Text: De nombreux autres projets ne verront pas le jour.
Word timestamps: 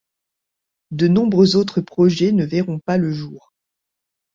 De 0.89 1.07
nombreux 1.07 1.55
autres 1.55 1.79
projets 1.79 2.31
ne 2.31 2.43
verront 2.43 2.79
pas 2.79 2.97
le 2.97 3.11
jour. 3.11 3.53